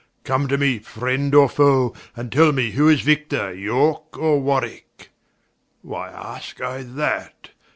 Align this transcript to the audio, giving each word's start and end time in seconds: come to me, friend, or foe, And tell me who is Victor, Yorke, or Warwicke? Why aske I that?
come 0.23 0.47
to 0.47 0.57
me, 0.57 0.79
friend, 0.79 1.35
or 1.35 1.47
foe, 1.47 1.93
And 2.15 2.31
tell 2.31 2.51
me 2.51 2.71
who 2.71 2.89
is 2.89 3.01
Victor, 3.01 3.53
Yorke, 3.53 4.17
or 4.17 4.41
Warwicke? 4.41 5.09
Why 5.83 6.07
aske 6.09 6.59
I 6.59 6.81
that? 6.81 7.51